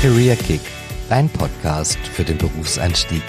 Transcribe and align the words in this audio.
Career 0.00 0.36
Kick, 0.36 0.60
dein 1.08 1.28
Podcast 1.28 1.98
für 1.98 2.22
den 2.22 2.38
Berufseinstieg. 2.38 3.22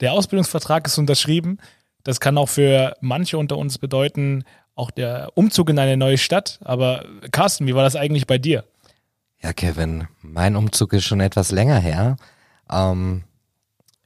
Der 0.00 0.12
Ausbildungsvertrag 0.12 0.86
ist 0.86 0.98
unterschrieben. 0.98 1.56
Das 2.04 2.20
kann 2.20 2.36
auch 2.36 2.50
für 2.50 2.96
manche 3.00 3.38
unter 3.38 3.56
uns 3.56 3.78
bedeuten, 3.78 4.44
auch 4.74 4.90
der 4.90 5.30
Umzug 5.34 5.70
in 5.70 5.78
eine 5.78 5.96
neue 5.96 6.18
Stadt. 6.18 6.58
Aber 6.62 7.06
Carsten, 7.32 7.66
wie 7.66 7.74
war 7.74 7.82
das 7.82 7.96
eigentlich 7.96 8.26
bei 8.26 8.36
dir? 8.36 8.64
Ja, 9.42 9.54
Kevin, 9.54 10.06
mein 10.20 10.54
Umzug 10.54 10.92
ist 10.92 11.04
schon 11.04 11.20
etwas 11.20 11.50
länger 11.50 11.78
her. 11.78 12.18
Ähm, 12.70 13.24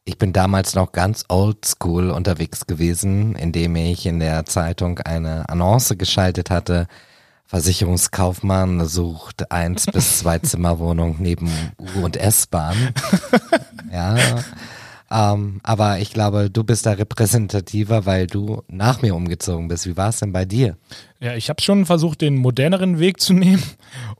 ich 0.05 0.19
bin 0.19 0.33
damals 0.33 0.75
noch 0.75 0.93
ganz 0.93 1.25
oldschool 1.29 2.11
unterwegs 2.11 2.67
gewesen, 2.67 3.37
indem 3.37 3.77
ich 3.77 4.07
in 4.07 4.19
der 4.19 4.45
Zeitung 4.47 4.99
eine 4.99 5.49
Annonce 5.49 5.97
geschaltet 5.97 6.51
hatte. 6.51 6.89
Versicherungskaufmann 7.47 8.87
sucht 8.87 9.53
eins 9.53 9.87
bis 9.87 10.19
zwei 10.21 10.39
Zimmerwohnung 10.39 11.17
neben 11.21 11.51
U- 11.79 12.05
und 12.05 12.17
S-Bahn. 12.17 12.77
Ja. 13.93 14.17
Ähm, 15.11 15.61
aber 15.63 15.99
ich 15.99 16.15
glaube, 16.15 16.49
du 16.49 16.65
bist 16.65 16.87
da 16.87 16.93
repräsentativer, 16.93 18.07
weil 18.07 18.27
du 18.27 18.63
nach 18.69 19.03
mir 19.03 19.15
umgezogen 19.15 19.69
bist. 19.69 19.87
Wie 19.87 19.99
war 19.99 20.09
es 20.09 20.21
denn 20.21 20.33
bei 20.33 20.47
dir? 20.47 20.79
Ja, 21.21 21.35
ich 21.35 21.51
habe 21.51 21.61
schon 21.61 21.85
versucht, 21.85 22.23
den 22.23 22.37
moderneren 22.37 22.99
Weg 22.99 23.21
zu 23.21 23.35
nehmen 23.35 23.63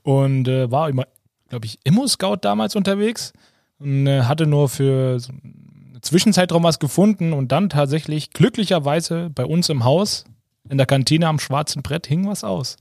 und 0.03 0.47
äh, 0.47 0.69
war 0.69 0.89
immer, 0.89 1.07
glaube 1.49 1.65
ich, 1.65 1.79
Immo-Scout 1.83 2.37
damals 2.41 2.75
unterwegs 2.75 3.33
und 3.83 4.07
äh, 4.07 4.23
hatte 4.23 4.47
nur 4.47 4.69
für 4.69 5.19
so 5.19 5.31
einen 5.31 5.99
Zwischenzeitraum 6.01 6.63
was 6.63 6.79
gefunden 6.79 7.33
und 7.33 7.51
dann 7.51 7.69
tatsächlich 7.69 8.31
glücklicherweise 8.31 9.29
bei 9.29 9.45
uns 9.45 9.69
im 9.69 9.83
Haus 9.83 10.25
in 10.69 10.77
der 10.77 10.87
Kantine 10.87 11.27
am 11.27 11.39
schwarzen 11.39 11.81
Brett 11.83 12.07
hing 12.07 12.27
was 12.27 12.43
aus 12.43 12.77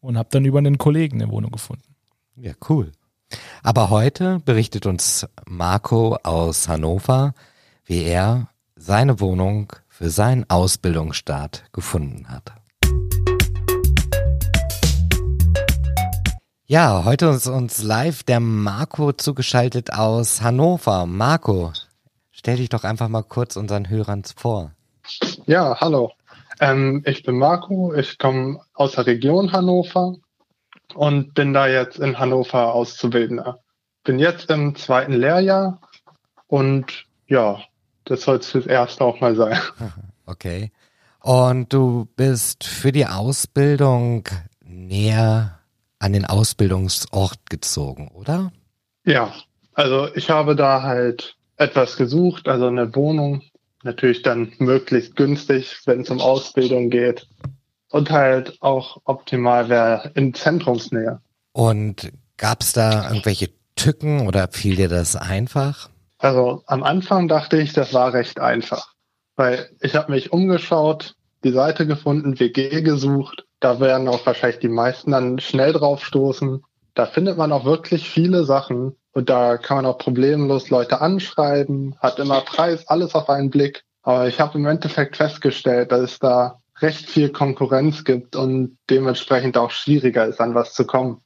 und 0.00 0.16
habe 0.16 0.30
dann 0.32 0.44
über 0.44 0.58
einen 0.58 0.78
Kollegen 0.78 1.20
eine 1.20 1.30
Wohnung 1.30 1.50
gefunden. 1.50 1.94
Ja, 2.36 2.52
cool. 2.68 2.92
Aber 3.62 3.90
heute 3.90 4.40
berichtet 4.44 4.86
uns 4.86 5.26
Marco 5.46 6.16
aus 6.22 6.68
Hannover, 6.68 7.34
wie 7.84 8.04
er 8.04 8.48
seine 8.76 9.20
Wohnung 9.20 9.72
für 9.88 10.08
seinen 10.08 10.48
Ausbildungsstart 10.48 11.64
gefunden 11.72 12.28
hat. 12.28 12.52
Ja, 16.70 17.06
heute 17.06 17.28
ist 17.28 17.46
uns 17.46 17.82
live 17.82 18.24
der 18.24 18.40
Marco 18.40 19.14
zugeschaltet 19.14 19.94
aus 19.94 20.42
Hannover. 20.42 21.06
Marco, 21.06 21.72
stell 22.30 22.58
dich 22.58 22.68
doch 22.68 22.84
einfach 22.84 23.08
mal 23.08 23.22
kurz 23.22 23.56
unseren 23.56 23.88
Hörern 23.88 24.22
vor. 24.36 24.72
Ja, 25.46 25.80
hallo. 25.80 26.12
Ähm, 26.60 27.02
ich 27.06 27.22
bin 27.22 27.38
Marco, 27.38 27.94
ich 27.94 28.18
komme 28.18 28.60
aus 28.74 28.92
der 28.92 29.06
Region 29.06 29.50
Hannover 29.50 30.16
und 30.92 31.32
bin 31.32 31.54
da 31.54 31.68
jetzt 31.68 31.98
in 32.00 32.18
Hannover 32.18 32.74
Auszubildender. 32.74 33.60
Bin 34.04 34.18
jetzt 34.18 34.50
im 34.50 34.76
zweiten 34.76 35.14
Lehrjahr 35.14 35.80
und 36.48 37.06
ja, 37.28 37.62
das 38.04 38.24
soll 38.24 38.40
es 38.40 38.50
fürs 38.50 38.66
Erste 38.66 39.04
auch 39.04 39.20
mal 39.22 39.36
sein. 39.36 39.58
Okay. 40.26 40.70
Und 41.20 41.72
du 41.72 42.06
bist 42.16 42.64
für 42.64 42.92
die 42.92 43.06
Ausbildung 43.06 44.28
näher 44.60 45.57
an 45.98 46.12
den 46.12 46.24
Ausbildungsort 46.24 47.50
gezogen, 47.50 48.08
oder? 48.08 48.52
Ja, 49.04 49.32
also 49.74 50.08
ich 50.14 50.30
habe 50.30 50.56
da 50.56 50.82
halt 50.82 51.36
etwas 51.56 51.96
gesucht, 51.96 52.48
also 52.48 52.66
eine 52.66 52.94
Wohnung, 52.94 53.42
natürlich 53.82 54.22
dann 54.22 54.52
möglichst 54.58 55.16
günstig, 55.16 55.78
wenn 55.86 56.02
es 56.02 56.10
um 56.10 56.20
Ausbildung 56.20 56.90
geht. 56.90 57.26
Und 57.90 58.10
halt 58.10 58.60
auch 58.60 59.00
optimal 59.04 59.68
wäre 59.70 60.12
in 60.14 60.34
Zentrumsnähe. 60.34 61.20
Und 61.52 62.12
gab 62.36 62.60
es 62.60 62.74
da 62.74 63.08
irgendwelche 63.08 63.50
Tücken 63.76 64.26
oder 64.26 64.48
fiel 64.48 64.76
dir 64.76 64.88
das 64.88 65.16
einfach? 65.16 65.88
Also 66.18 66.62
am 66.66 66.82
Anfang 66.82 67.28
dachte 67.28 67.58
ich, 67.58 67.72
das 67.72 67.94
war 67.94 68.12
recht 68.12 68.40
einfach, 68.40 68.92
weil 69.36 69.70
ich 69.80 69.94
habe 69.94 70.12
mich 70.12 70.32
umgeschaut, 70.32 71.14
die 71.44 71.52
Seite 71.52 71.86
gefunden, 71.86 72.38
WG 72.40 72.82
gesucht. 72.82 73.46
Da 73.60 73.80
werden 73.80 74.08
auch 74.08 74.24
wahrscheinlich 74.24 74.60
die 74.60 74.68
meisten 74.68 75.12
dann 75.12 75.38
schnell 75.38 75.72
drauf 75.72 76.04
stoßen. 76.04 76.62
Da 76.94 77.06
findet 77.06 77.36
man 77.36 77.52
auch 77.52 77.64
wirklich 77.64 78.08
viele 78.08 78.44
Sachen 78.44 78.96
und 79.12 79.28
da 79.28 79.56
kann 79.56 79.78
man 79.78 79.86
auch 79.86 79.98
problemlos 79.98 80.70
Leute 80.70 81.00
anschreiben, 81.00 81.96
hat 82.00 82.18
immer 82.18 82.40
Preis, 82.40 82.86
alles 82.88 83.14
auf 83.14 83.28
einen 83.28 83.50
Blick. 83.50 83.84
Aber 84.02 84.28
ich 84.28 84.40
habe 84.40 84.58
im 84.58 84.66
Endeffekt 84.66 85.16
festgestellt, 85.16 85.92
dass 85.92 86.00
es 86.00 86.18
da 86.18 86.60
recht 86.80 87.08
viel 87.08 87.30
Konkurrenz 87.30 88.04
gibt 88.04 88.36
und 88.36 88.78
dementsprechend 88.88 89.56
auch 89.56 89.70
schwieriger 89.70 90.26
ist, 90.26 90.40
an 90.40 90.54
was 90.54 90.74
zu 90.74 90.86
kommen. 90.86 91.20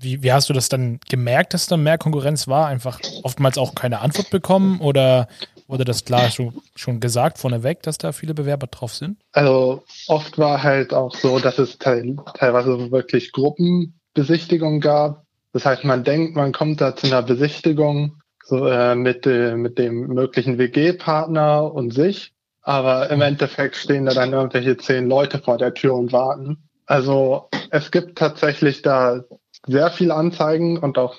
Wie, 0.00 0.22
wie 0.22 0.32
hast 0.32 0.48
du 0.48 0.52
das 0.52 0.68
dann 0.68 0.98
gemerkt, 1.08 1.54
dass 1.54 1.68
da 1.68 1.76
mehr 1.76 1.96
Konkurrenz 1.96 2.48
war? 2.48 2.66
Einfach 2.66 2.98
oftmals 3.22 3.56
auch 3.56 3.76
keine 3.76 4.00
Antwort 4.00 4.30
bekommen 4.30 4.80
oder 4.80 5.28
wurde 5.72 5.84
das 5.84 6.04
klar 6.04 6.30
schon, 6.30 6.52
schon 6.76 7.00
gesagt 7.00 7.38
vorneweg, 7.38 7.82
dass 7.82 7.98
da 7.98 8.12
viele 8.12 8.34
Bewerber 8.34 8.66
drauf 8.66 8.94
sind? 8.94 9.16
Also 9.32 9.82
oft 10.06 10.38
war 10.38 10.62
halt 10.62 10.92
auch 10.92 11.14
so, 11.16 11.38
dass 11.38 11.58
es 11.58 11.78
teil 11.78 12.16
teilweise 12.34 12.92
wirklich 12.92 13.32
Gruppenbesichtigungen 13.32 14.80
gab. 14.80 15.24
Das 15.52 15.64
heißt, 15.64 15.84
man 15.84 16.04
denkt, 16.04 16.36
man 16.36 16.52
kommt 16.52 16.80
da 16.80 16.94
zu 16.94 17.06
einer 17.06 17.22
Besichtigung 17.22 18.20
so, 18.44 18.66
äh, 18.66 18.94
mit, 18.94 19.26
äh, 19.26 19.56
mit 19.56 19.78
dem 19.78 20.08
möglichen 20.08 20.58
WG-Partner 20.58 21.72
und 21.72 21.92
sich. 21.92 22.34
Aber 22.60 23.10
im 23.10 23.22
Endeffekt 23.22 23.76
stehen 23.76 24.04
da 24.04 24.14
dann 24.14 24.32
irgendwelche 24.32 24.76
zehn 24.76 25.08
Leute 25.08 25.38
vor 25.38 25.58
der 25.58 25.74
Tür 25.74 25.94
und 25.94 26.12
warten. 26.12 26.68
Also 26.86 27.48
es 27.70 27.90
gibt 27.90 28.18
tatsächlich 28.18 28.82
da 28.82 29.24
sehr 29.66 29.90
viele 29.90 30.14
Anzeigen 30.14 30.76
und 30.76 30.98
auch 30.98 31.16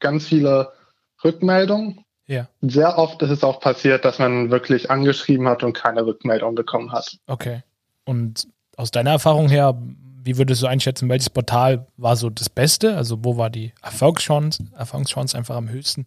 ganz 0.00 0.26
viele 0.26 0.72
Rückmeldungen. 1.22 2.04
Ja. 2.30 2.46
Sehr 2.60 2.96
oft 2.96 3.20
ist 3.22 3.30
es 3.30 3.42
auch 3.42 3.58
passiert, 3.58 4.04
dass 4.04 4.20
man 4.20 4.52
wirklich 4.52 4.88
angeschrieben 4.88 5.48
hat 5.48 5.64
und 5.64 5.72
keine 5.72 6.06
Rückmeldung 6.06 6.54
bekommen 6.54 6.92
hat. 6.92 7.18
Okay. 7.26 7.64
Und 8.04 8.46
aus 8.76 8.92
deiner 8.92 9.10
Erfahrung 9.10 9.48
her, 9.48 9.76
wie 10.22 10.38
würdest 10.38 10.62
du 10.62 10.68
einschätzen, 10.68 11.08
welches 11.08 11.28
Portal 11.28 11.88
war 11.96 12.14
so 12.14 12.30
das 12.30 12.48
Beste? 12.48 12.96
Also 12.96 13.24
wo 13.24 13.36
war 13.36 13.50
die 13.50 13.72
Erfolgschance, 13.82 14.64
Erfahrungschance 14.76 15.36
einfach 15.36 15.56
am 15.56 15.68
höchsten? 15.70 16.06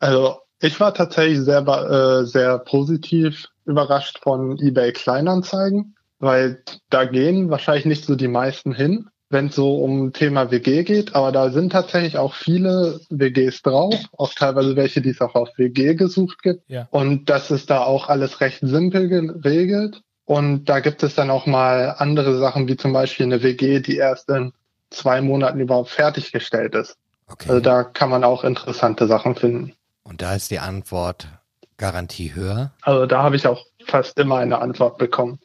Also 0.00 0.36
ich 0.60 0.78
war 0.80 0.92
tatsächlich 0.92 1.40
sehr, 1.40 1.66
äh, 1.66 2.26
sehr 2.26 2.58
positiv 2.58 3.46
überrascht 3.64 4.18
von 4.22 4.58
eBay 4.58 4.92
Kleinanzeigen, 4.92 5.96
weil 6.18 6.62
da 6.90 7.06
gehen 7.06 7.48
wahrscheinlich 7.48 7.86
nicht 7.86 8.04
so 8.04 8.16
die 8.16 8.28
meisten 8.28 8.74
hin, 8.74 9.08
wenn 9.34 9.48
es 9.48 9.54
so 9.54 9.76
um 9.76 10.14
Thema 10.14 10.50
WG 10.50 10.84
geht, 10.84 11.14
aber 11.14 11.30
da 11.30 11.50
sind 11.50 11.72
tatsächlich 11.72 12.16
auch 12.16 12.32
viele 12.32 13.00
WGs 13.10 13.60
drauf, 13.60 13.94
auch 14.16 14.32
teilweise 14.32 14.76
welche, 14.76 15.02
die 15.02 15.10
es 15.10 15.20
auch 15.20 15.34
auf 15.34 15.50
WG 15.58 15.94
gesucht 15.94 16.42
gibt. 16.42 16.62
Ja. 16.68 16.88
Und 16.90 17.28
das 17.28 17.50
ist 17.50 17.68
da 17.68 17.82
auch 17.82 18.08
alles 18.08 18.40
recht 18.40 18.60
simpel 18.62 19.08
geregelt. 19.08 20.00
Und 20.24 20.64
da 20.70 20.80
gibt 20.80 21.02
es 21.02 21.14
dann 21.14 21.28
auch 21.28 21.44
mal 21.44 21.96
andere 21.98 22.38
Sachen, 22.38 22.66
wie 22.66 22.78
zum 22.78 22.94
Beispiel 22.94 23.26
eine 23.26 23.42
WG, 23.42 23.80
die 23.80 23.98
erst 23.98 24.30
in 24.30 24.54
zwei 24.88 25.20
Monaten 25.20 25.60
überhaupt 25.60 25.90
fertiggestellt 25.90 26.74
ist. 26.74 26.96
Okay. 27.26 27.50
Also 27.50 27.60
da 27.60 27.84
kann 27.84 28.08
man 28.08 28.24
auch 28.24 28.44
interessante 28.44 29.06
Sachen 29.06 29.34
finden. 29.34 29.74
Und 30.02 30.22
da 30.22 30.34
ist 30.34 30.50
die 30.50 30.60
Antwort 30.60 31.28
Garantie 31.76 32.34
höher. 32.34 32.72
Also 32.82 33.06
da 33.06 33.22
habe 33.22 33.36
ich 33.36 33.46
auch 33.46 33.66
fast 33.84 34.18
immer 34.18 34.38
eine 34.38 34.60
Antwort 34.60 34.96
bekommen. 34.96 35.40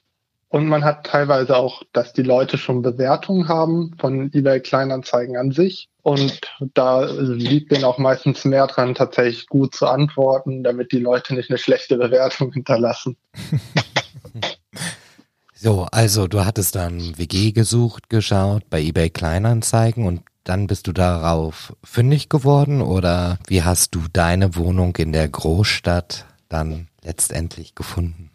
Und 0.50 0.68
man 0.68 0.84
hat 0.84 1.06
teilweise 1.06 1.56
auch, 1.56 1.84
dass 1.94 2.12
die 2.12 2.24
Leute 2.24 2.58
schon 2.58 2.82
Bewertungen 2.82 3.48
haben 3.48 3.96
von 4.00 4.32
eBay 4.34 4.60
Kleinanzeigen 4.60 5.38
an 5.38 5.52
sich. 5.52 5.90
Und 6.02 6.42
da 6.74 7.06
liegt 7.06 7.72
denen 7.72 7.84
auch 7.84 8.00
meistens 8.00 8.46
mehr 8.46 8.66
dran, 8.66 8.96
tatsächlich 8.96 9.48
gut 9.48 9.76
zu 9.76 9.86
antworten, 9.86 10.64
damit 10.64 10.92
die 10.92 11.00
Leute 11.00 11.36
nicht 11.36 11.52
eine 11.52 11.60
schlechte 11.60 11.98
Bewertung 11.98 12.52
hinterlassen. 12.54 13.16
So, 15.62 15.88
also 15.92 16.28
du 16.28 16.46
hattest 16.46 16.76
dann 16.76 17.18
WG 17.18 17.52
gesucht, 17.52 18.10
geschaut 18.10 18.70
bei 18.70 18.82
eBay 18.82 19.10
Kleinanzeigen 19.10 20.06
und 20.06 20.22
dann 20.46 20.68
bist 20.68 20.88
du 20.88 20.94
darauf 20.94 21.76
fündig 21.84 22.30
geworden 22.30 22.82
oder 22.82 23.40
wie 23.48 23.62
hast 23.64 23.94
du 23.94 24.00
deine 24.14 24.56
Wohnung 24.56 24.96
in 24.96 25.12
der 25.12 25.28
Großstadt 25.28 26.26
dann 26.48 26.88
letztendlich 27.04 27.76
gefunden? 27.76 28.32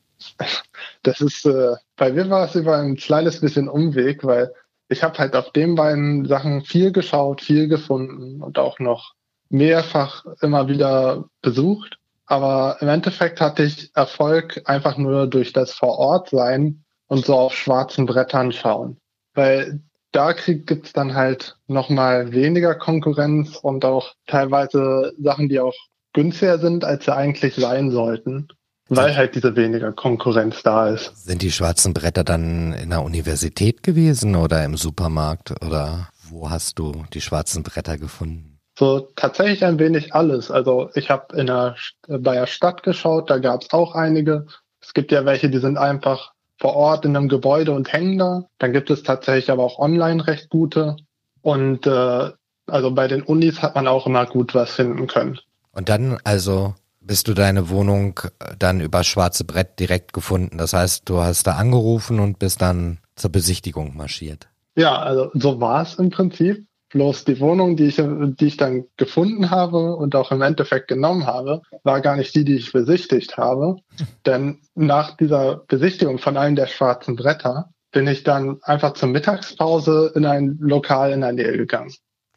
Das 1.02 1.22
ist, 1.22 1.46
äh, 1.46 1.76
bei 1.96 2.12
mir 2.12 2.28
war 2.30 2.46
es 2.46 2.54
über 2.54 2.76
ein 2.76 2.96
kleines 2.96 3.40
bisschen 3.40 3.68
Umweg, 3.68 4.24
weil 4.24 4.52
ich 4.88 5.02
habe 5.02 5.18
halt 5.18 5.34
auf 5.36 5.52
den 5.52 5.74
beiden 5.74 6.26
Sachen 6.26 6.62
viel 6.62 6.92
geschaut, 6.92 7.40
viel 7.40 7.68
gefunden 7.68 8.42
und 8.42 8.58
auch 8.58 8.78
noch 8.78 9.14
mehrfach 9.48 10.24
immer 10.40 10.68
wieder 10.68 11.24
besucht. 11.40 11.98
Aber 12.26 12.78
im 12.80 12.88
Endeffekt 12.88 13.40
hatte 13.40 13.64
ich 13.64 13.90
Erfolg 13.94 14.62
einfach 14.64 14.96
nur 14.96 15.26
durch 15.26 15.52
das 15.52 15.72
Vorortsein 15.72 16.84
und 17.06 17.24
so 17.24 17.34
auf 17.34 17.54
schwarzen 17.54 18.06
Brettern 18.06 18.52
schauen. 18.52 18.98
Weil 19.34 19.80
da 20.12 20.32
gibt 20.32 20.86
es 20.86 20.92
dann 20.92 21.14
halt 21.14 21.56
nochmal 21.66 22.32
weniger 22.32 22.74
Konkurrenz 22.74 23.56
und 23.56 23.84
auch 23.84 24.14
teilweise 24.26 25.12
Sachen, 25.18 25.48
die 25.48 25.60
auch 25.60 25.74
günstiger 26.12 26.58
sind, 26.58 26.84
als 26.84 27.06
sie 27.06 27.14
eigentlich 27.14 27.56
sein 27.56 27.90
sollten. 27.90 28.48
Weil 28.96 29.16
halt 29.16 29.34
diese 29.34 29.56
weniger 29.56 29.92
Konkurrenz 29.92 30.62
da 30.62 30.88
ist. 30.88 31.12
Sind 31.24 31.42
die 31.42 31.52
schwarzen 31.52 31.94
Bretter 31.94 32.24
dann 32.24 32.72
in 32.72 32.90
der 32.90 33.02
Universität 33.02 33.82
gewesen 33.82 34.36
oder 34.36 34.64
im 34.64 34.76
Supermarkt 34.76 35.52
oder 35.64 36.08
wo 36.28 36.50
hast 36.50 36.78
du 36.78 37.04
die 37.12 37.20
schwarzen 37.20 37.62
Bretter 37.62 37.98
gefunden? 37.98 38.58
So 38.78 39.00
tatsächlich 39.14 39.64
ein 39.64 39.78
wenig 39.78 40.14
alles. 40.14 40.50
Also 40.50 40.90
ich 40.94 41.10
habe 41.10 41.36
in 41.36 41.46
der 41.46 41.76
bei 42.08 42.34
der 42.34 42.46
Stadt 42.46 42.82
geschaut, 42.82 43.30
da 43.30 43.38
gab 43.38 43.62
es 43.62 43.72
auch 43.72 43.94
einige. 43.94 44.46
Es 44.80 44.94
gibt 44.94 45.12
ja 45.12 45.24
welche, 45.24 45.48
die 45.48 45.58
sind 45.58 45.78
einfach 45.78 46.32
vor 46.58 46.74
Ort 46.74 47.04
in 47.04 47.16
einem 47.16 47.28
Gebäude 47.28 47.72
und 47.72 47.92
hängen 47.92 48.18
da. 48.18 48.44
Dann 48.58 48.72
gibt 48.72 48.90
es 48.90 49.02
tatsächlich 49.02 49.50
aber 49.50 49.62
auch 49.62 49.78
online 49.78 50.26
recht 50.26 50.50
gute. 50.50 50.96
Und 51.42 51.86
äh, 51.86 52.30
also 52.66 52.90
bei 52.90 53.06
den 53.06 53.22
Unis 53.22 53.62
hat 53.62 53.74
man 53.74 53.86
auch 53.86 54.06
immer 54.06 54.26
gut 54.26 54.54
was 54.54 54.72
finden 54.72 55.06
können. 55.06 55.38
Und 55.72 55.88
dann 55.88 56.18
also 56.24 56.74
bist 57.06 57.28
du 57.28 57.34
deine 57.34 57.68
Wohnung 57.68 58.20
dann 58.58 58.80
über 58.80 59.04
schwarze 59.04 59.44
Brett 59.44 59.78
direkt 59.78 60.12
gefunden. 60.12 60.58
Das 60.58 60.72
heißt, 60.72 61.08
du 61.08 61.20
hast 61.20 61.46
da 61.46 61.52
angerufen 61.52 62.20
und 62.20 62.38
bist 62.38 62.62
dann 62.62 62.98
zur 63.16 63.30
Besichtigung 63.30 63.96
marschiert. 63.96 64.48
Ja, 64.76 64.98
also 64.98 65.30
so 65.34 65.60
war 65.60 65.82
es 65.82 65.94
im 65.94 66.10
Prinzip. 66.10 66.66
Bloß 66.90 67.24
die 67.24 67.40
Wohnung, 67.40 67.76
die 67.76 67.86
ich, 67.86 67.96
die 67.96 68.46
ich 68.46 68.56
dann 68.56 68.84
gefunden 68.96 69.50
habe 69.50 69.96
und 69.96 70.14
auch 70.14 70.30
im 70.30 70.42
Endeffekt 70.42 70.86
genommen 70.86 71.26
habe, 71.26 71.62
war 71.82 72.00
gar 72.00 72.16
nicht 72.16 72.34
die, 72.36 72.44
die 72.44 72.54
ich 72.54 72.72
besichtigt 72.72 73.36
habe. 73.36 73.76
Denn 74.26 74.60
nach 74.76 75.16
dieser 75.16 75.64
Besichtigung 75.66 76.18
von 76.18 76.36
einem 76.36 76.54
der 76.54 76.68
schwarzen 76.68 77.16
Bretter 77.16 77.70
bin 77.90 78.06
ich 78.06 78.22
dann 78.22 78.58
einfach 78.62 78.94
zur 78.94 79.08
Mittagspause 79.08 80.12
in 80.14 80.24
ein 80.24 80.56
Lokal 80.60 81.12
in 81.12 81.22
der 81.22 81.32
Nähe 81.32 81.56
gegangen. 81.56 81.92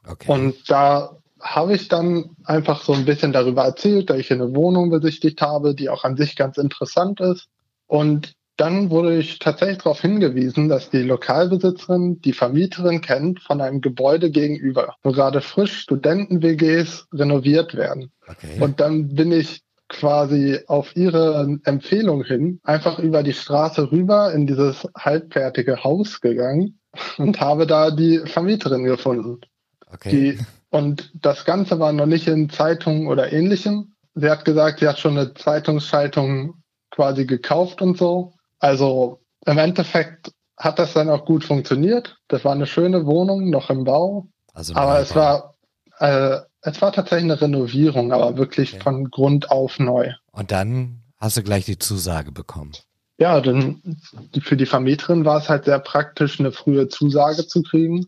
Okay. 0.08 0.31
Und 0.31 0.69
da 0.69 1.18
habe 1.39 1.75
ich 1.75 1.88
dann 1.88 2.36
einfach 2.44 2.84
so 2.84 2.94
ein 2.94 3.06
bisschen 3.06 3.31
darüber 3.31 3.63
erzählt, 3.63 4.10
dass 4.10 4.18
ich 4.18 4.31
eine 4.31 4.56
Wohnung 4.56 4.89
besichtigt 4.89 5.42
habe, 5.42 5.75
die 5.75 5.89
auch 5.89 6.04
an 6.04 6.18
sich 6.18 6.36
ganz 6.36 6.57
interessant 6.57 7.19
ist. 7.19 7.48
Und 7.88 8.34
dann 8.57 8.89
wurde 8.89 9.16
ich 9.18 9.38
tatsächlich 9.38 9.78
darauf 9.78 10.01
hingewiesen, 10.01 10.68
dass 10.68 10.89
die 10.89 11.04
Lokalbesitzerin 11.04 12.22
die 12.22 12.34
Vermieterin 12.34 13.01
kennt 13.01 13.39
von 13.39 13.62
einem 13.62 13.81
Gebäude 13.81 14.31
gegenüber, 14.31 14.95
wo 15.04 15.12
gerade 15.12 15.42
frisch 15.42 15.78
Studenten-WGs 15.80 17.07
renoviert 17.13 17.75
werden. 17.75 18.12
Okay. 18.28 18.60
Und 18.60 18.80
dann 18.80 19.10
bin 19.10 19.31
ich 19.31 19.62
quasi 19.90 20.60
auf 20.68 20.95
ihre 20.95 21.60
Empfehlung 21.63 22.24
hin 22.24 22.60
einfach 22.63 23.00
über 23.00 23.24
die 23.24 23.33
Straße 23.33 23.92
rüber 23.92 24.33
in 24.33 24.48
dieses 24.48 24.88
halbfertige 24.98 25.83
Haus 25.83 26.19
gegangen 26.19 26.80
und 27.18 27.40
habe 27.40 27.68
da 27.68 27.92
die 27.92 28.19
Vermieterin 28.25 28.83
gefunden. 28.83 29.40
Okay. 29.90 30.10
Die, 30.10 30.40
und 30.69 31.12
das 31.14 31.46
Ganze 31.46 31.80
war 31.80 31.92
noch 31.94 32.06
nicht 32.06 32.28
in 32.28 32.50
Zeitungen 32.50 33.08
oder 33.08 33.31
ähnlichem. 33.31 33.96
Sie 34.16 34.30
hat 34.30 34.46
gesagt, 34.46 34.80
sie 34.80 34.88
hat 34.88 35.00
schon 35.00 35.18
eine 35.18 35.34
Zeitungsschaltung 35.34 36.56
quasi 36.92 37.25
gekauft 37.25 37.81
und 37.81 37.98
so. 37.98 38.34
Also 38.60 39.22
im 39.46 39.58
Endeffekt 39.58 40.31
hat 40.58 40.80
das 40.80 40.94
dann 40.94 41.10
auch 41.10 41.25
gut 41.25 41.46
funktioniert. 41.46 42.18
Das 42.28 42.44
war 42.44 42.54
eine 42.54 42.66
schöne 42.66 43.06
Wohnung, 43.06 43.50
noch 43.50 43.69
im 43.69 43.84
Bau. 43.84 44.28
Also 44.54 44.75
aber 44.75 45.00
es 45.00 45.16
war, 45.16 45.56
äh, 46.00 46.40
es 46.62 46.81
war 46.81 46.92
tatsächlich 46.92 47.31
eine 47.31 47.42
Renovierung, 47.42 48.12
aber 48.12 48.38
wirklich 48.38 48.74
okay. 48.74 48.84
von 48.84 49.10
Grund 49.12 49.52
auf 49.52 49.80
neu. 49.80 50.12
Und 50.31 50.52
dann 50.52 51.04
hast 51.18 51.38
du 51.38 51.44
gleich 51.44 51.66
die 51.66 51.78
Zusage 51.78 52.31
bekommen. 52.31 52.72
Ja, 53.19 53.40
denn 53.42 54.00
für 54.42 54.58
die 54.58 54.66
Vermieterin 54.66 55.25
war 55.25 55.40
es 55.40 55.50
halt 55.50 55.66
sehr 55.66 55.80
praktisch, 55.80 56.40
eine 56.40 56.52
frühe 56.52 56.88
Zusage 56.88 57.48
zu 57.48 57.64
kriegen. 57.64 58.08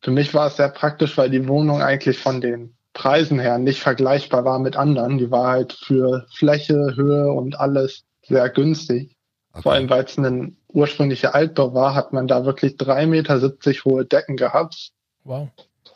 Für 0.00 0.10
mich 0.10 0.34
war 0.34 0.48
es 0.48 0.56
sehr 0.56 0.68
praktisch, 0.68 1.16
weil 1.16 1.30
die 1.30 1.48
Wohnung 1.48 1.82
eigentlich 1.82 2.18
von 2.18 2.40
den 2.40 2.74
Preisen 2.92 3.38
her 3.38 3.58
nicht 3.58 3.80
vergleichbar 3.80 4.44
war 4.44 4.58
mit 4.58 4.76
anderen. 4.76 5.18
Die 5.18 5.30
war 5.30 5.48
halt 5.48 5.72
für 5.72 6.26
Fläche, 6.34 6.94
Höhe 6.96 7.30
und 7.32 7.58
alles 7.60 8.04
sehr 8.22 8.48
günstig. 8.48 9.16
Okay. 9.52 9.62
Vor 9.62 9.72
allem, 9.72 9.90
weil 9.90 10.04
es 10.04 10.16
ein 10.16 10.56
ursprünglicher 10.68 11.34
Altbau 11.34 11.74
war, 11.74 11.94
hat 11.94 12.12
man 12.12 12.28
da 12.28 12.44
wirklich 12.44 12.76
drei 12.76 13.06
Meter 13.06 13.40
siebzig 13.40 13.84
hohe 13.84 14.04
Decken 14.04 14.36
gehabt. 14.36 14.92
Wow. 15.24 15.48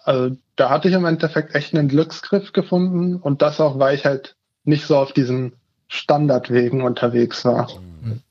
Also 0.04 0.36
da 0.56 0.70
hatte 0.70 0.88
ich 0.88 0.94
im 0.94 1.04
Endeffekt 1.04 1.54
echt 1.54 1.74
einen 1.74 1.88
Glücksgriff 1.88 2.52
gefunden 2.52 3.16
und 3.16 3.42
das 3.42 3.60
auch, 3.60 3.78
weil 3.78 3.94
ich 3.94 4.04
halt 4.04 4.36
nicht 4.64 4.86
so 4.86 4.96
auf 4.96 5.12
diesen 5.12 5.54
Standardwegen 5.88 6.82
unterwegs 6.82 7.44
war. 7.44 7.68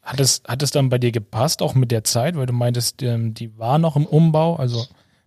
Hat 0.01 0.19
es, 0.19 0.41
hat 0.47 0.63
es 0.63 0.71
dann 0.71 0.89
bei 0.89 0.97
dir 0.97 1.11
gepasst, 1.11 1.61
auch 1.61 1.75
mit 1.75 1.91
der 1.91 2.03
Zeit, 2.03 2.35
weil 2.35 2.47
du 2.47 2.53
meintest, 2.53 3.03
ähm, 3.03 3.33
die 3.33 3.57
war 3.57 3.77
noch 3.77 3.95
im 3.95 4.05
Umbau, 4.05 4.55
also 4.55 4.85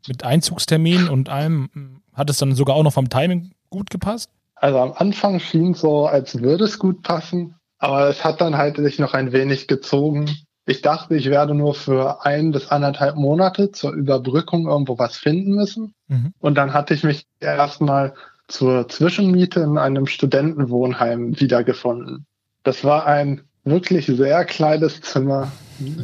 mit 0.08 0.24
Einzugstermin 0.24 1.08
und 1.08 1.28
allem, 1.28 2.00
hat 2.12 2.30
es 2.30 2.38
dann 2.38 2.54
sogar 2.54 2.76
auch 2.76 2.82
noch 2.82 2.92
vom 2.92 3.08
Timing 3.08 3.52
gut 3.70 3.90
gepasst? 3.90 4.30
Also 4.54 4.78
am 4.78 4.92
Anfang 4.92 5.40
schien 5.40 5.72
es 5.72 5.80
so, 5.80 6.06
als 6.06 6.40
würde 6.40 6.64
es 6.64 6.78
gut 6.78 7.02
passen. 7.02 7.56
Aber 7.78 8.08
es 8.08 8.24
hat 8.24 8.40
dann 8.40 8.56
halt 8.56 8.76
sich 8.76 9.00
noch 9.00 9.12
ein 9.12 9.32
wenig 9.32 9.66
gezogen. 9.66 10.30
Ich 10.66 10.82
dachte, 10.82 11.16
ich 11.16 11.28
werde 11.28 11.54
nur 11.54 11.74
für 11.74 12.24
ein 12.24 12.52
bis 12.52 12.68
anderthalb 12.68 13.16
Monate 13.16 13.72
zur 13.72 13.92
Überbrückung 13.92 14.68
irgendwo 14.68 14.98
was 14.98 15.16
finden 15.16 15.56
müssen. 15.56 15.94
Mhm. 16.06 16.32
Und 16.38 16.54
dann 16.54 16.72
hatte 16.72 16.94
ich 16.94 17.02
mich 17.02 17.26
erstmal 17.40 18.14
zur 18.46 18.88
Zwischenmiete 18.88 19.60
in 19.60 19.78
einem 19.78 20.06
Studentenwohnheim 20.06 21.40
wiedergefunden. 21.40 22.26
Das 22.62 22.84
war 22.84 23.06
ein 23.06 23.42
wirklich 23.64 24.06
sehr 24.06 24.44
kleines 24.44 25.00
Zimmer. 25.00 25.50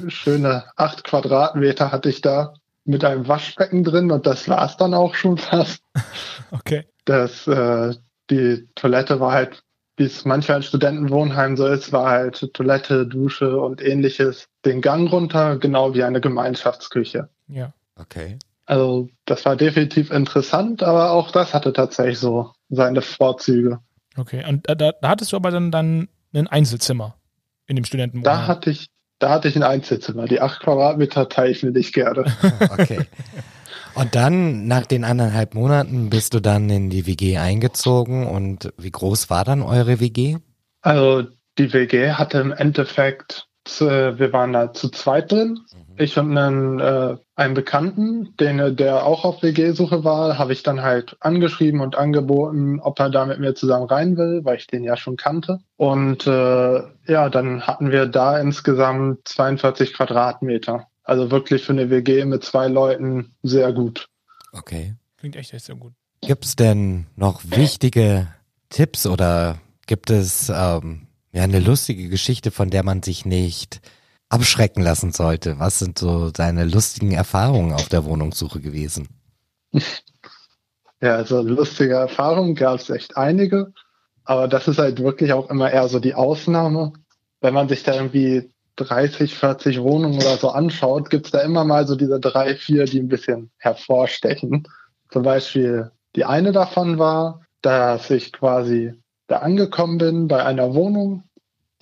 Schöne 0.08 0.64
acht 0.74 1.04
Quadratmeter 1.04 1.92
hatte 1.92 2.08
ich 2.08 2.20
da 2.20 2.54
mit 2.88 3.04
einem 3.04 3.28
Waschbecken 3.28 3.84
drin 3.84 4.10
und 4.10 4.26
das 4.26 4.48
war 4.48 4.64
es 4.64 4.76
dann 4.76 4.94
auch 4.94 5.14
schon 5.14 5.38
fast. 5.38 5.82
Okay. 6.50 6.86
Das, 7.04 7.46
äh, 7.46 7.94
die 8.30 8.66
Toilette 8.74 9.20
war 9.20 9.32
halt 9.32 9.62
wie 9.98 10.04
es 10.04 10.24
manchmal 10.24 10.58
in 10.58 10.62
Studentenwohnheimen 10.62 11.56
so 11.56 11.66
ist, 11.66 11.92
war 11.92 12.08
halt 12.08 12.54
Toilette, 12.54 13.06
Dusche 13.06 13.60
und 13.60 13.82
ähnliches 13.82 14.48
den 14.64 14.80
Gang 14.80 15.10
runter, 15.10 15.58
genau 15.58 15.92
wie 15.94 16.04
eine 16.04 16.20
Gemeinschaftsküche. 16.20 17.28
Ja. 17.48 17.74
Okay. 17.96 18.38
Also 18.64 19.08
das 19.24 19.44
war 19.44 19.56
definitiv 19.56 20.10
interessant, 20.10 20.82
aber 20.82 21.10
auch 21.10 21.30
das 21.32 21.52
hatte 21.52 21.72
tatsächlich 21.72 22.18
so 22.18 22.52
seine 22.68 23.02
Vorzüge. 23.02 23.80
Okay, 24.16 24.44
und 24.48 24.68
da, 24.68 24.74
da 24.74 25.08
hattest 25.08 25.32
du 25.32 25.36
aber 25.36 25.50
dann, 25.50 25.70
dann 25.70 26.08
ein 26.32 26.46
Einzelzimmer 26.46 27.16
in 27.66 27.76
dem 27.76 27.84
Studentenwohnheim? 27.84 28.40
Da 28.40 28.46
hatte 28.46 28.70
ich, 28.70 28.88
da 29.18 29.30
hatte 29.30 29.48
ich 29.48 29.56
ein 29.56 29.62
Einzelzimmer. 29.62 30.26
Die 30.26 30.40
acht 30.40 30.60
Quadratmeter 30.60 31.28
teile 31.28 31.50
ich 31.50 31.62
mir 31.62 31.72
nicht 31.72 31.92
gerne. 31.92 32.24
okay. 32.70 33.06
Und 33.94 34.14
dann, 34.14 34.66
nach 34.66 34.86
den 34.86 35.04
anderthalb 35.04 35.54
Monaten, 35.54 36.08
bist 36.08 36.34
du 36.34 36.40
dann 36.40 36.70
in 36.70 36.88
die 36.88 37.06
WG 37.06 37.38
eingezogen 37.38 38.26
und 38.26 38.72
wie 38.76 38.92
groß 38.92 39.28
war 39.28 39.44
dann 39.44 39.62
eure 39.62 39.98
WG? 39.98 40.36
Also 40.82 41.24
die 41.58 41.72
WG 41.72 42.12
hatte 42.12 42.38
im 42.38 42.52
Endeffekt, 42.52 43.47
wir 43.80 44.32
waren 44.32 44.52
da 44.52 44.72
zu 44.72 44.88
zweit 44.88 45.32
drin. 45.32 45.60
Mhm. 45.72 45.94
Ich 45.96 46.18
und 46.18 46.36
einen, 46.36 46.80
äh, 46.80 47.16
einen 47.34 47.54
Bekannten, 47.54 48.36
den, 48.38 48.76
der 48.76 49.04
auch 49.04 49.24
auf 49.24 49.42
WG-Suche 49.42 50.04
war, 50.04 50.38
habe 50.38 50.52
ich 50.52 50.62
dann 50.62 50.82
halt 50.82 51.16
angeschrieben 51.20 51.80
und 51.80 51.96
angeboten, 51.96 52.80
ob 52.80 53.00
er 53.00 53.10
da 53.10 53.26
mit 53.26 53.40
mir 53.40 53.54
zusammen 53.54 53.86
rein 53.86 54.16
will, 54.16 54.44
weil 54.44 54.56
ich 54.56 54.66
den 54.66 54.84
ja 54.84 54.96
schon 54.96 55.16
kannte. 55.16 55.58
Und 55.76 56.26
äh, 56.26 56.82
ja, 57.06 57.28
dann 57.30 57.66
hatten 57.66 57.90
wir 57.90 58.06
da 58.06 58.38
insgesamt 58.38 59.26
42 59.26 59.94
Quadratmeter. 59.94 60.86
Also 61.02 61.30
wirklich 61.30 61.64
für 61.64 61.72
eine 61.72 61.90
WG 61.90 62.24
mit 62.24 62.44
zwei 62.44 62.68
Leuten 62.68 63.34
sehr 63.42 63.72
gut. 63.72 64.08
Okay. 64.52 64.94
Klingt 65.16 65.36
echt, 65.36 65.52
echt 65.52 65.64
sehr 65.64 65.74
gut. 65.74 65.92
Gibt 66.20 66.44
es 66.44 66.56
denn 66.56 67.06
noch 67.16 67.42
wichtige 67.44 68.28
Tipps 68.70 69.06
oder 69.06 69.58
gibt 69.86 70.10
es 70.10 70.52
ähm, 70.54 71.07
ja 71.38 71.44
eine 71.44 71.60
lustige 71.60 72.08
Geschichte, 72.08 72.50
von 72.50 72.70
der 72.70 72.84
man 72.84 73.02
sich 73.02 73.24
nicht 73.24 73.80
abschrecken 74.28 74.82
lassen 74.82 75.12
sollte? 75.12 75.58
Was 75.58 75.78
sind 75.78 75.98
so 75.98 76.30
deine 76.30 76.64
lustigen 76.64 77.12
Erfahrungen 77.12 77.72
auf 77.72 77.88
der 77.88 78.04
Wohnungssuche 78.04 78.60
gewesen? 78.60 79.08
Ja, 81.00 81.14
also 81.14 81.42
lustige 81.42 81.94
Erfahrungen 81.94 82.56
gab 82.56 82.80
es 82.80 82.90
echt 82.90 83.16
einige, 83.16 83.72
aber 84.24 84.48
das 84.48 84.66
ist 84.66 84.78
halt 84.78 85.00
wirklich 85.00 85.32
auch 85.32 85.48
immer 85.48 85.70
eher 85.70 85.86
so 85.86 86.00
die 86.00 86.16
Ausnahme. 86.16 86.92
Wenn 87.40 87.54
man 87.54 87.68
sich 87.68 87.84
da 87.84 87.94
irgendwie 87.94 88.50
30, 88.74 89.32
40 89.36 89.80
Wohnungen 89.80 90.16
oder 90.16 90.36
so 90.38 90.48
anschaut, 90.48 91.08
gibt 91.08 91.26
es 91.26 91.30
da 91.30 91.42
immer 91.42 91.64
mal 91.64 91.86
so 91.86 91.94
diese 91.94 92.18
drei, 92.18 92.56
vier, 92.56 92.84
die 92.86 92.98
ein 92.98 93.06
bisschen 93.06 93.52
hervorstechen. 93.58 94.66
Zum 95.10 95.22
Beispiel 95.22 95.92
die 96.16 96.24
eine 96.24 96.50
davon 96.50 96.98
war, 96.98 97.42
dass 97.62 98.10
ich 98.10 98.32
quasi 98.32 98.92
da 99.28 99.38
angekommen 99.38 99.98
bin 99.98 100.26
bei 100.26 100.44
einer 100.44 100.74
Wohnung, 100.74 101.27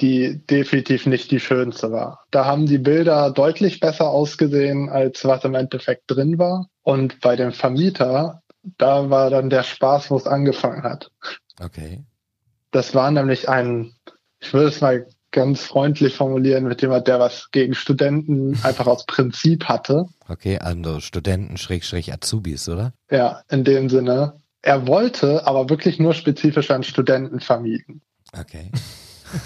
die 0.01 0.45
definitiv 0.47 1.07
nicht 1.07 1.31
die 1.31 1.41
schönste 1.41 1.91
war. 1.91 2.25
Da 2.31 2.45
haben 2.45 2.67
die 2.67 2.79
Bilder 2.79 3.31
deutlich 3.31 3.81
besser 3.81 4.09
ausgesehen, 4.09 4.89
als 4.89 5.25
was 5.25 5.45
im 5.45 5.55
Endeffekt 5.55 6.05
drin 6.09 6.39
war. 6.39 6.69
Und 6.83 7.21
bei 7.21 7.37
dem 7.37 7.53
Vermieter, 7.53 8.43
da 8.79 9.11
war 9.11 9.31
dann 9.31 9.51
der 9.51 9.63
Spaß, 9.63 10.11
wo 10.11 10.17
es 10.17 10.27
angefangen 10.27 10.83
hat. 10.83 11.11
Okay. 11.61 12.05
Das 12.73 12.95
war 12.95 13.11
nämlich 13.11 13.49
ein, 13.49 13.95
ich 14.41 14.53
würde 14.53 14.69
es 14.69 14.81
mal 14.81 15.07
ganz 15.31 15.63
freundlich 15.63 16.15
formulieren 16.15 16.65
mit 16.65 16.83
jemand, 16.83 17.09
der 17.09 17.19
was 17.19 17.51
gegen 17.51 17.75
Studenten 17.75 18.59
einfach 18.63 18.87
aus 18.87 19.07
Prinzip 19.07 19.65
hatte. 19.65 20.07
Okay, 20.29 20.59
also 20.59 21.01
Studenten 21.01 21.57
Schrägstrich 21.57 22.13
Azubis, 22.13 22.69
oder? 22.69 22.93
Ja, 23.11 23.43
in 23.51 23.65
dem 23.65 23.89
Sinne. 23.89 24.41
Er 24.63 24.87
wollte 24.87 25.47
aber 25.47 25.71
wirklich 25.71 25.99
nur 26.01 26.13
spezifisch 26.13 26.71
an 26.71 26.83
Studenten 26.83 27.41
vermieten. 27.41 28.03
Okay. 28.39 28.71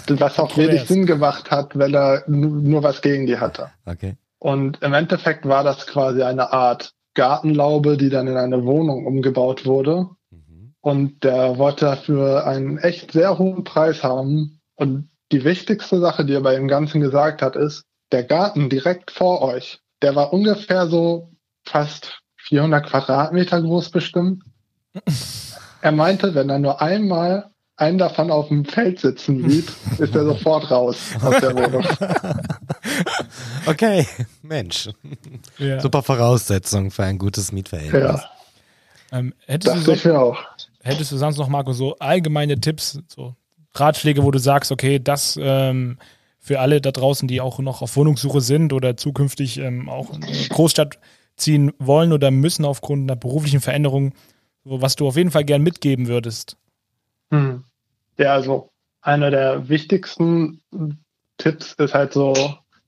Was 0.07 0.39
auch 0.39 0.57
wenig 0.57 0.83
Sinn 0.83 1.05
gemacht 1.05 1.51
hat, 1.51 1.77
weil 1.77 1.95
er 1.95 2.23
nur 2.27 2.83
was 2.83 3.01
gegen 3.01 3.25
die 3.25 3.37
hatte. 3.37 3.71
Okay. 3.85 4.15
Und 4.39 4.81
im 4.81 4.93
Endeffekt 4.93 5.47
war 5.47 5.63
das 5.63 5.87
quasi 5.87 6.23
eine 6.23 6.51
Art 6.51 6.93
Gartenlaube, 7.13 7.97
die 7.97 8.09
dann 8.09 8.27
in 8.27 8.37
eine 8.37 8.65
Wohnung 8.65 9.05
umgebaut 9.05 9.65
wurde. 9.65 10.07
Mhm. 10.29 10.73
Und 10.81 11.23
der 11.23 11.57
wollte 11.57 11.85
dafür 11.85 12.45
einen 12.47 12.77
echt 12.77 13.11
sehr 13.11 13.37
hohen 13.37 13.63
Preis 13.63 14.03
haben. 14.03 14.59
Und 14.75 15.09
die 15.31 15.43
wichtigste 15.43 15.99
Sache, 15.99 16.25
die 16.25 16.33
er 16.33 16.41
bei 16.41 16.55
dem 16.55 16.67
Ganzen 16.67 17.01
gesagt 17.01 17.41
hat, 17.41 17.55
ist, 17.55 17.83
der 18.11 18.23
Garten 18.23 18.69
direkt 18.69 19.11
vor 19.11 19.41
euch, 19.41 19.79
der 20.01 20.15
war 20.15 20.33
ungefähr 20.33 20.87
so 20.87 21.31
fast 21.63 22.21
400 22.37 22.85
Quadratmeter 22.85 23.61
groß 23.61 23.89
bestimmt. 23.89 24.43
Er 25.83 25.91
meinte, 25.91 26.35
wenn 26.35 26.47
er 26.47 26.59
nur 26.59 26.79
einmal 26.79 27.49
einen 27.81 27.97
davon 27.97 28.31
auf 28.31 28.47
dem 28.49 28.63
Feld 28.63 28.99
sitzen 28.99 29.49
sieht, 29.49 29.71
ist 29.97 30.15
er 30.15 30.23
sofort 30.23 30.69
raus 30.69 30.97
aus 31.21 31.39
der 31.39 31.55
Wohnung. 31.55 31.85
Okay, 33.67 34.07
Mensch. 34.41 34.89
Ja. 35.59 35.79
Super 35.79 36.01
Voraussetzung 36.01 36.89
für 36.89 37.03
ein 37.03 37.19
gutes 37.19 37.51
Mietverhältnis. 37.51 38.01
Ja. 38.01 38.31
Ähm, 39.11 39.33
hättest, 39.45 39.87
du 39.87 39.95
so, 39.95 40.15
auch. 40.15 40.39
hättest 40.81 41.11
du 41.11 41.17
sonst 41.17 41.37
noch, 41.37 41.47
Marco, 41.47 41.71
so 41.71 41.95
allgemeine 41.99 42.59
Tipps, 42.59 42.99
so 43.07 43.35
Ratschläge, 43.75 44.23
wo 44.23 44.31
du 44.31 44.39
sagst, 44.39 44.71
okay, 44.71 44.99
das 44.99 45.37
ähm, 45.39 45.99
für 46.39 46.59
alle 46.59 46.81
da 46.81 46.91
draußen, 46.91 47.27
die 47.27 47.39
auch 47.39 47.59
noch 47.59 47.83
auf 47.83 47.95
Wohnungssuche 47.95 48.41
sind 48.41 48.73
oder 48.73 48.97
zukünftig 48.97 49.59
ähm, 49.59 49.89
auch 49.89 50.11
in 50.11 50.23
eine 50.23 50.47
Großstadt 50.49 50.97
ziehen 51.37 51.71
wollen 51.77 52.13
oder 52.13 52.31
müssen 52.31 52.65
aufgrund 52.65 53.09
einer 53.09 53.15
beruflichen 53.15 53.61
Veränderung, 53.61 54.13
was 54.63 54.95
du 54.95 55.07
auf 55.07 55.17
jeden 55.17 55.31
Fall 55.31 55.45
gern 55.45 55.61
mitgeben 55.61 56.07
würdest? 56.07 56.57
Hm. 57.31 57.63
Ja, 58.21 58.33
also 58.33 58.69
einer 59.01 59.31
der 59.31 59.67
wichtigsten 59.67 60.61
Tipps 61.37 61.73
ist 61.73 61.95
halt 61.95 62.13
so 62.13 62.33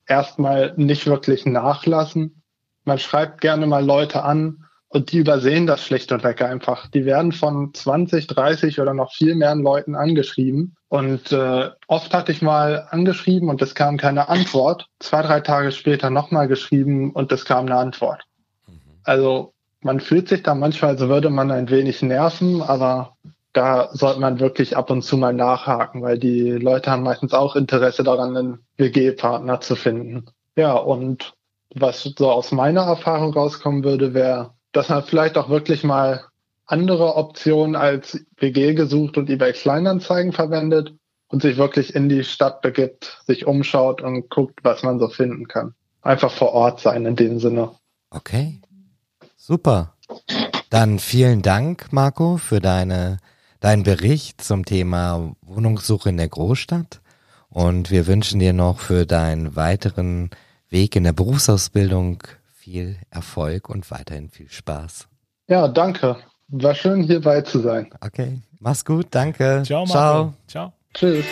erstmal 0.05 0.75
nicht 0.77 1.07
wirklich 1.07 1.47
nachlassen. 1.47 2.43
Man 2.85 2.99
schreibt 2.99 3.41
gerne 3.41 3.65
mal 3.65 3.83
Leute 3.83 4.21
an 4.21 4.65
und 4.89 5.11
die 5.11 5.17
übersehen 5.17 5.65
das 5.65 5.83
schlicht 5.83 6.11
und 6.11 6.23
weg 6.23 6.43
einfach. 6.43 6.87
Die 6.91 7.05
werden 7.05 7.31
von 7.31 7.73
20, 7.73 8.27
30 8.27 8.79
oder 8.79 8.93
noch 8.93 9.11
viel 9.11 9.33
mehr 9.33 9.55
Leuten 9.55 9.95
angeschrieben. 9.95 10.75
Und 10.87 11.31
äh, 11.31 11.71
oft 11.87 12.13
hatte 12.13 12.31
ich 12.31 12.43
mal 12.43 12.87
angeschrieben 12.91 13.49
und 13.49 13.59
es 13.63 13.73
kam 13.73 13.97
keine 13.97 14.29
Antwort. 14.29 14.87
Zwei, 14.99 15.23
drei 15.23 15.39
Tage 15.39 15.71
später 15.71 16.11
nochmal 16.11 16.47
geschrieben 16.47 17.09
und 17.09 17.31
es 17.31 17.43
kam 17.45 17.65
eine 17.65 17.77
Antwort. 17.77 18.21
Mhm. 18.67 18.81
Also 19.03 19.53
man 19.81 19.99
fühlt 19.99 20.29
sich 20.29 20.43
da 20.43 20.53
manchmal, 20.53 20.91
als 20.91 21.01
würde 21.01 21.31
man 21.31 21.49
ein 21.49 21.71
wenig 21.71 22.03
nerven, 22.03 22.61
aber 22.61 23.17
da 23.53 23.89
sollte 23.93 24.19
man 24.19 24.39
wirklich 24.39 24.75
ab 24.75 24.89
und 24.89 25.03
zu 25.03 25.15
mal 25.15 25.33
nachhaken, 25.33 26.01
weil 26.01 26.17
die 26.17 26.49
Leute 26.51 26.91
haben 26.91 27.03
meistens 27.03 27.33
auch 27.33 27.55
Interesse 27.55 28.03
daran, 28.03 28.35
einen 28.35 28.65
WG-Partner 28.77 29.61
zu 29.61 29.75
finden. 29.75 30.25
Ja, 30.55 30.73
und 30.73 31.33
was 31.75 32.03
so 32.03 32.31
aus 32.31 32.51
meiner 32.51 32.81
Erfahrung 32.81 33.33
rauskommen 33.33 33.83
würde, 33.83 34.13
wäre, 34.13 34.53
dass 34.71 34.89
man 34.89 35.03
vielleicht 35.03 35.37
auch 35.37 35.49
wirklich 35.49 35.83
mal 35.83 36.25
andere 36.65 37.15
Optionen 37.15 37.75
als 37.75 38.25
WG 38.37 38.73
gesucht 38.73 39.17
und 39.17 39.29
eBay 39.29 39.53
Kleinanzeigen 39.53 40.31
verwendet 40.31 40.93
und 41.27 41.41
sich 41.41 41.57
wirklich 41.57 41.95
in 41.95 42.09
die 42.09 42.23
Stadt 42.23 42.61
begibt, 42.61 43.21
sich 43.25 43.45
umschaut 43.45 44.01
und 44.01 44.29
guckt, 44.29 44.59
was 44.63 44.83
man 44.83 44.99
so 44.99 45.09
finden 45.09 45.47
kann. 45.47 45.73
Einfach 46.01 46.31
vor 46.31 46.53
Ort 46.53 46.79
sein 46.79 47.05
in 47.05 47.15
dem 47.15 47.39
Sinne. 47.39 47.71
Okay. 48.09 48.61
Super. 49.35 49.93
Dann 50.69 50.99
vielen 50.99 51.41
Dank, 51.41 51.91
Marco, 51.91 52.37
für 52.37 52.59
deine 52.59 53.17
deinen 53.63 53.83
Bericht 53.83 54.41
zum 54.41 54.65
Thema 54.65 55.35
Wohnungssuche 55.41 56.09
in 56.09 56.17
der 56.17 56.27
Großstadt. 56.27 56.99
Und 57.49 57.91
wir 57.91 58.07
wünschen 58.07 58.39
dir 58.39 58.51
noch 58.51 58.79
für 58.79 59.05
deinen 59.05 59.55
weiteren 59.55 60.31
Weg 60.69 60.95
in 60.95 61.03
der 61.05 61.13
Berufsausbildung 61.13 62.23
viel 62.53 62.97
Erfolg 63.09 63.69
und 63.69 63.89
weiterhin 63.89 64.29
viel 64.29 64.49
Spaß. 64.49 65.07
Ja, 65.47 65.67
danke. 65.67 66.17
War 66.49 66.75
schön 66.75 67.03
hierbei 67.03 67.41
zu 67.41 67.59
sein. 67.59 67.89
Okay, 68.01 68.41
mach's 68.59 68.83
gut, 68.83 69.07
danke. 69.11 69.63
Ciao. 69.65 69.85
Marco. 69.85 70.33
Ciao. 70.47 70.73
Tschüss. 70.93 71.25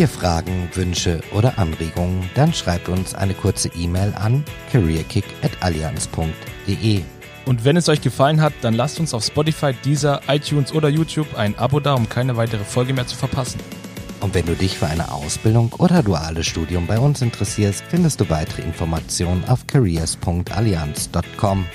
Ihr 0.00 0.08
Fragen, 0.08 0.68
Wünsche 0.72 1.20
oder 1.32 1.58
Anregungen, 1.58 2.28
dann 2.34 2.52
schreibt 2.54 2.88
uns 2.88 3.14
eine 3.14 3.34
kurze 3.34 3.68
E-Mail 3.76 4.14
an 4.14 4.42
careerkick.allianz.de. 4.72 7.02
Und 7.44 7.66
wenn 7.66 7.76
es 7.76 7.90
euch 7.90 8.00
gefallen 8.00 8.40
hat, 8.40 8.54
dann 8.62 8.72
lasst 8.72 8.98
uns 8.98 9.12
auf 9.12 9.22
Spotify, 9.24 9.74
Deezer, 9.84 10.22
iTunes 10.26 10.72
oder 10.72 10.88
YouTube 10.88 11.36
ein 11.36 11.54
Abo 11.58 11.80
da, 11.80 11.92
um 11.94 12.08
keine 12.08 12.38
weitere 12.38 12.64
Folge 12.64 12.94
mehr 12.94 13.06
zu 13.06 13.14
verpassen. 13.14 13.60
Und 14.20 14.32
wenn 14.34 14.46
du 14.46 14.54
dich 14.54 14.78
für 14.78 14.86
eine 14.86 15.12
Ausbildung 15.12 15.74
oder 15.74 16.02
duales 16.02 16.46
Studium 16.46 16.86
bei 16.86 16.98
uns 16.98 17.20
interessierst, 17.20 17.84
findest 17.88 18.22
du 18.22 18.30
weitere 18.30 18.62
Informationen 18.62 19.44
auf 19.44 19.66
careers.allianz.com. 19.66 21.66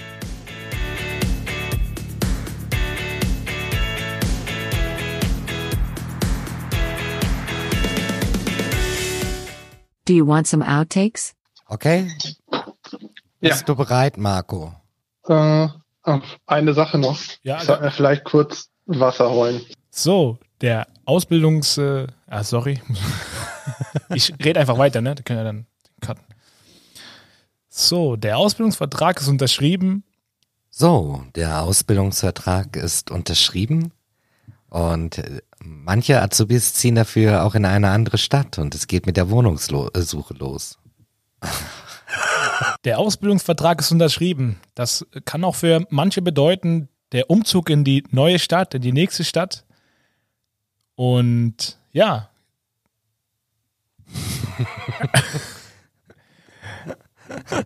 Do 10.06 10.14
you 10.14 10.28
want 10.28 10.48
some 10.48 10.64
outtakes? 10.64 11.34
Okay. 11.68 12.12
Bist 13.40 13.62
ja. 13.62 13.66
du 13.66 13.76
bereit, 13.76 14.18
Marco? 14.18 14.74
Äh, 15.28 15.68
eine 16.46 16.74
Sache 16.76 17.00
noch. 17.00 17.20
Ja, 17.42 17.58
ich 17.58 17.64
sollte 17.64 17.84
mir 17.84 17.92
vielleicht 17.92 18.24
kurz 18.24 18.70
Wasser 18.86 19.32
holen. 19.32 19.62
So, 19.90 20.38
der 20.62 20.88
Ausbildungs... 21.06 21.80
Äh, 21.80 22.06
ah, 22.28 22.44
sorry. 22.44 22.80
ich 24.14 24.32
rede 24.44 24.60
einfach 24.60 24.78
weiter, 24.78 25.02
ne? 25.02 25.16
Da 25.16 25.24
können 25.24 25.40
wir 25.40 25.44
dann 25.44 25.66
cutten. 26.02 26.24
So, 27.68 28.16
der 28.16 28.38
Ausbildungsvertrag 28.38 29.20
ist 29.20 29.28
unterschrieben. 29.28 30.04
So, 30.70 31.24
der 31.36 31.64
Ausbildungsvertrag 31.64 32.76
ist 32.76 33.10
unterschrieben. 33.10 33.92
Und 34.76 35.20
äh, 35.20 35.42
manche 35.60 36.22
Azubis 36.22 36.74
ziehen 36.74 36.96
dafür 36.96 37.46
auch 37.46 37.56
in 37.56 37.64
eine 37.64 37.92
andere 37.92 38.18
Stadt 38.18 38.60
und 38.60 38.76
es 38.76 38.88
geht 38.88 39.06
mit 39.06 39.16
der 39.16 39.30
Wohnungssuche 39.30 40.34
los. 40.34 40.78
Der 42.84 43.00
Ausbildungsvertrag 43.00 43.80
ist 43.80 43.94
unterschrieben. 43.94 44.60
Das 44.76 45.06
kann 45.24 45.46
auch 45.46 45.56
für 45.56 45.88
manche 45.90 46.22
bedeuten, 46.22 46.90
der 47.14 47.30
Umzug 47.30 47.70
in 47.70 47.86
die 47.86 48.04
neue 48.12 48.38
Stadt, 48.38 48.74
in 48.74 48.82
die 48.82 48.92
nächste 48.92 49.24
Stadt. 49.24 49.64
Und 50.96 51.80
ja. 51.94 52.30